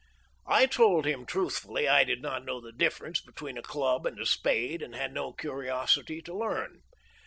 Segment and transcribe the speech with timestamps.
[0.47, 4.25] I told him truthfully I did not know the difference between a club and a
[4.25, 6.81] spade and had no curiosity to learn.